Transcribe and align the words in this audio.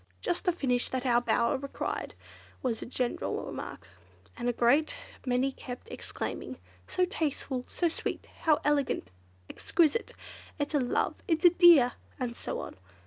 "Just 0.19 0.45
the 0.45 0.51
finish 0.51 0.89
that 0.89 1.05
our 1.05 1.21
bower 1.21 1.57
required," 1.59 2.15
was 2.63 2.81
a 2.81 2.87
general 2.87 3.45
remark, 3.45 3.87
and 4.35 4.49
a 4.49 4.51
great 4.51 4.97
many 5.27 5.51
kept 5.51 5.87
exclaiming, 5.91 6.57
"So 6.87 7.05
tasteful!" 7.05 7.65
"So 7.67 7.87
sweet!" 7.87 8.25
"How 8.39 8.59
elegant!" 8.65 9.11
"Exquisite!" 9.47 10.13
"It's 10.57 10.73
a 10.73 10.79
love!" 10.79 11.13
"It's 11.27 11.45
a 11.45 11.51
dear!" 11.51 11.91
and 12.19 12.35
so 12.35 12.61
on. 12.61 12.77